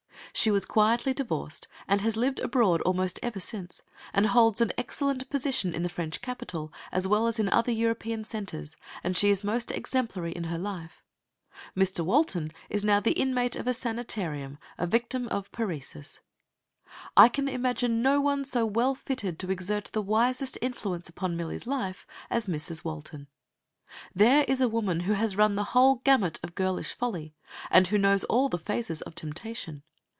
She 0.33 0.49
was 0.49 0.65
quietly 0.65 1.13
divorced, 1.13 1.67
and 1.89 1.99
has 2.01 2.15
lived 2.15 2.39
abroad 2.39 2.79
almost 2.83 3.19
ever 3.21 3.41
since, 3.41 3.81
and 4.13 4.27
holds 4.27 4.61
an 4.61 4.71
excellent 4.77 5.29
position 5.29 5.75
in 5.75 5.83
the 5.83 5.89
French 5.89 6.21
capital, 6.21 6.71
as 6.89 7.05
well 7.05 7.27
as 7.27 7.37
in 7.37 7.49
other 7.49 7.71
European 7.73 8.23
centres, 8.23 8.77
and 9.03 9.17
she 9.17 9.29
is 9.29 9.43
most 9.43 9.71
exemplary 9.71 10.31
in 10.31 10.45
her 10.45 10.57
life. 10.57 11.03
Mr. 11.75 11.99
Walton 12.05 12.53
is 12.69 12.81
now 12.81 12.99
an 12.99 13.11
inmate 13.11 13.57
of 13.57 13.67
a 13.67 13.73
sanitarium, 13.73 14.57
a 14.77 14.87
victim 14.87 15.27
of 15.27 15.51
paresis. 15.51 16.21
I 17.17 17.27
can 17.27 17.49
imagine 17.49 18.01
no 18.01 18.21
one 18.21 18.45
so 18.45 18.65
well 18.65 18.95
fitted 18.95 19.37
to 19.39 19.51
exert 19.51 19.87
the 19.91 20.01
wisest 20.01 20.57
influence 20.61 21.09
upon 21.09 21.35
Millie's 21.35 21.67
life 21.67 22.07
as 22.29 22.47
Mrs. 22.47 22.85
Walton. 22.85 23.27
There 24.15 24.45
is 24.45 24.61
a 24.61 24.69
woman 24.69 25.01
who 25.01 25.13
has 25.13 25.35
run 25.35 25.55
the 25.55 25.65
whole 25.75 25.95
gamut 25.97 26.39
of 26.41 26.55
girlish 26.55 26.93
folly, 26.93 27.35
and 27.69 27.87
who 27.87 27.97
knows 27.97 28.23
all 28.23 28.47
the 28.47 28.57
phases 28.57 29.01
of 29.01 29.13
temptation. 29.13 29.83